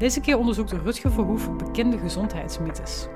[0.00, 3.08] Deze keer onderzoekt Rutger Verhoef bekende gezondheidsmythes.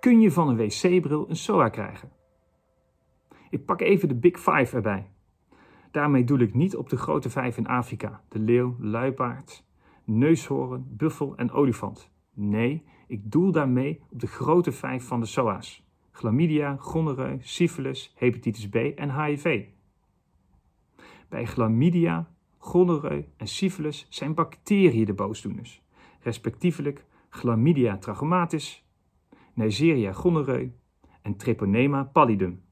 [0.00, 2.12] Kun je van een wc-bril een SOA krijgen?
[3.50, 5.10] Ik pak even de Big Five erbij.
[5.90, 9.64] Daarmee doel ik niet op de grote vijf in Afrika: de leeuw, luipaard,
[10.04, 12.10] neushoorn, buffel en olifant.
[12.34, 18.68] Nee, ik doel daarmee op de grote vijf van de SOA's: chlamydia, gonorreu, syphilis, hepatitis
[18.68, 19.70] B en HIV.
[21.32, 25.82] Bij chlamydia, gonorreu en syphilis zijn bacteriën de boosdoeners,
[26.20, 28.84] respectievelijk Chlamydia trachomatis,
[29.54, 30.72] Neisseria gonorreu
[31.22, 32.62] en Treponema pallidum.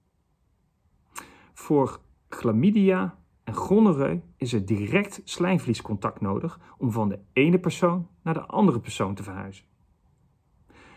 [1.53, 8.35] Voor chlamydia en gonorreu is er direct slijmvliescontact nodig om van de ene persoon naar
[8.35, 9.65] de andere persoon te verhuizen.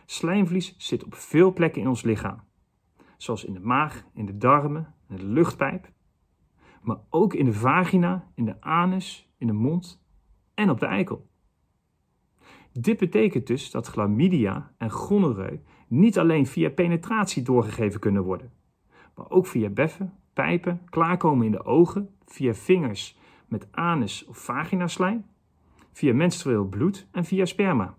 [0.05, 2.43] Slijmvlies zit op veel plekken in ons lichaam,
[3.17, 5.91] zoals in de maag, in de darmen, in de luchtpijp
[6.83, 10.03] maar ook in de vagina, in de anus, in de mond
[10.53, 11.27] en op de eikel.
[12.71, 18.51] Dit betekent dus dat chlamydia en gonorreu niet alleen via penetratie doorgegeven kunnen worden,
[19.15, 23.17] maar ook via beffen, pijpen, klaarkomen in de ogen, via vingers
[23.47, 25.25] met anus of vaginaslijm,
[25.91, 27.95] via menstrueel bloed en via sperma.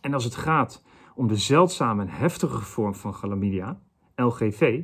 [0.00, 3.80] En als het gaat om de zeldzame en heftige vorm van chlamydia,
[4.14, 4.82] LGV,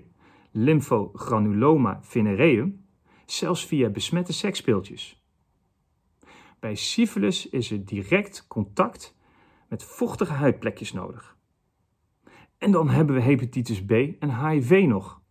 [0.56, 2.86] lymphogranuloma venereum,
[3.27, 5.22] zelfs via besmette seksspeeltjes.
[6.60, 9.16] Bij syphilis is er direct contact
[9.69, 11.37] met vochtige huidplekjes nodig.
[12.59, 15.22] En dan hebben we hepatitis B en HIV nog.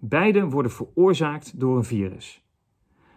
[0.00, 2.44] Beide worden veroorzaakt door een virus.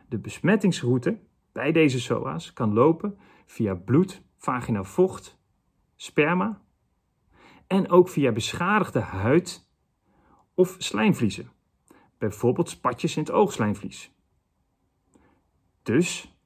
[0.07, 1.19] De besmettingsroute
[1.51, 5.39] bij deze SOA's kan lopen via bloed, vaginaal vocht,
[5.95, 6.61] sperma
[7.67, 9.68] en ook via beschadigde huid
[10.59, 11.51] of slijmvliezen,
[12.17, 14.11] bijvoorbeeld spatjes in het oogslijmvlies.
[15.83, 16.37] Dus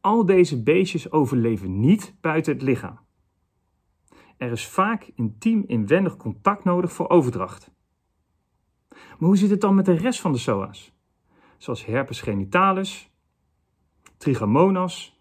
[0.00, 2.98] al deze beestjes overleven niet buiten het lichaam.
[4.36, 7.70] Er is vaak intiem inwendig contact nodig voor overdracht.
[8.88, 10.92] Maar hoe zit het dan met de rest van de SOA's?
[11.56, 13.10] Zoals herpes genitalis,
[14.16, 15.20] trichomonas,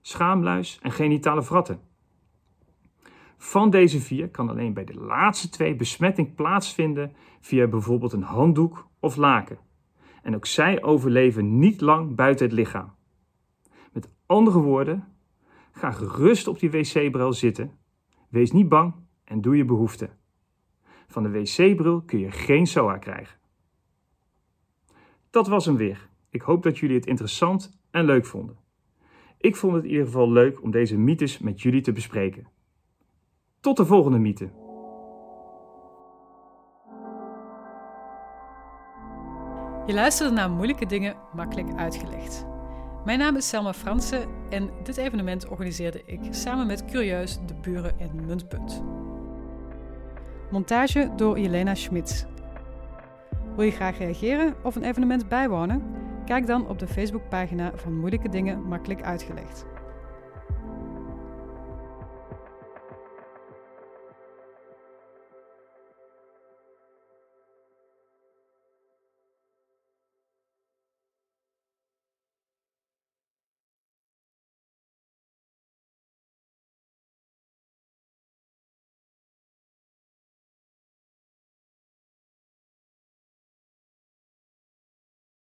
[0.00, 1.87] schaamluis en genitale vratten.
[3.38, 8.88] Van deze vier kan alleen bij de laatste twee besmetting plaatsvinden via bijvoorbeeld een handdoek
[9.00, 9.58] of laken.
[10.22, 12.94] En ook zij overleven niet lang buiten het lichaam.
[13.92, 15.04] Met andere woorden,
[15.72, 17.78] ga gerust op die wc-bril zitten.
[18.28, 18.94] Wees niet bang
[19.24, 20.10] en doe je behoefte.
[21.06, 23.38] Van de wc-bril kun je geen SOA krijgen.
[25.30, 26.08] Dat was hem weer.
[26.30, 28.56] Ik hoop dat jullie het interessant en leuk vonden.
[29.38, 32.46] Ik vond het in ieder geval leuk om deze mythes met jullie te bespreken.
[33.60, 34.50] Tot de volgende mythe.
[39.86, 42.46] Je luisterde naar moeilijke dingen makkelijk uitgelegd.
[43.04, 47.98] Mijn naam is Selma Fransen en dit evenement organiseerde ik samen met Curieus de Buren
[47.98, 48.82] en Muntpunt.
[50.50, 52.24] Montage door Jelena Schmitz.
[53.56, 55.82] Wil je graag reageren of een evenement bijwonen?
[56.24, 59.66] Kijk dan op de Facebookpagina van Moeilijke Dingen Makkelijk Uitgelegd.